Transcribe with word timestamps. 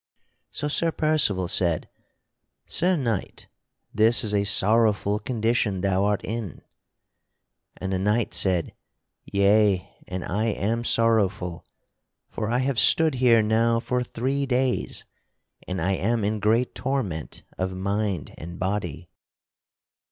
So 0.49 0.67
Sir 0.67 0.91
Percival 0.91 1.47
said: 1.47 1.87
"Sir 2.65 2.95
Knight, 2.97 3.45
this 3.93 4.23
is 4.23 4.33
a 4.33 4.45
sorrowful 4.45 5.19
condition 5.19 5.81
thou 5.81 6.05
art 6.05 6.25
in." 6.25 6.63
And 7.77 7.93
the 7.93 7.99
knight 7.99 8.33
said: 8.33 8.73
"Yea, 9.25 9.87
and 10.07 10.25
I 10.25 10.45
am 10.45 10.83
sorrowful; 10.83 11.63
for 12.31 12.49
I 12.49 12.57
have 12.65 12.79
stood 12.79 13.13
here 13.21 13.43
now 13.43 13.79
for 13.79 14.01
three 14.01 14.47
days 14.47 15.05
and 15.67 15.79
I 15.79 15.91
am 15.91 16.23
in 16.23 16.39
great 16.39 16.73
torment 16.73 17.43
of 17.59 17.75
mind 17.75 18.33
and 18.39 18.57
body." 18.57 19.07